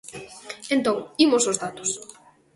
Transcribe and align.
Entón, 0.75 0.97
imos 1.25 1.43
aos 1.45 1.59
datos. 1.63 1.89